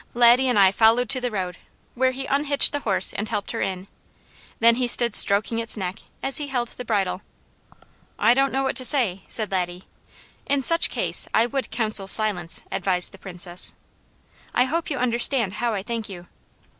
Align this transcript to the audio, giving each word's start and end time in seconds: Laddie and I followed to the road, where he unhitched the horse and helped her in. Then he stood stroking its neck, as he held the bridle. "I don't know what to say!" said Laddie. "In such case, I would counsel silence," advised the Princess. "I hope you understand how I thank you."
Laddie 0.15 0.47
and 0.49 0.57
I 0.57 0.71
followed 0.71 1.09
to 1.11 1.21
the 1.21 1.29
road, 1.29 1.59
where 1.93 2.09
he 2.09 2.25
unhitched 2.25 2.73
the 2.73 2.79
horse 2.79 3.13
and 3.13 3.29
helped 3.29 3.51
her 3.51 3.61
in. 3.61 3.87
Then 4.59 4.77
he 4.77 4.87
stood 4.87 5.13
stroking 5.13 5.59
its 5.59 5.77
neck, 5.77 5.99
as 6.23 6.37
he 6.37 6.47
held 6.47 6.69
the 6.69 6.83
bridle. 6.83 7.21
"I 8.17 8.33
don't 8.33 8.51
know 8.51 8.63
what 8.63 8.75
to 8.77 8.83
say!" 8.83 9.21
said 9.27 9.51
Laddie. 9.51 9.83
"In 10.47 10.63
such 10.63 10.89
case, 10.89 11.27
I 11.35 11.45
would 11.45 11.69
counsel 11.69 12.07
silence," 12.07 12.63
advised 12.71 13.11
the 13.11 13.19
Princess. 13.19 13.75
"I 14.55 14.63
hope 14.63 14.89
you 14.89 14.97
understand 14.97 15.53
how 15.61 15.75
I 15.75 15.83
thank 15.83 16.09
you." 16.09 16.25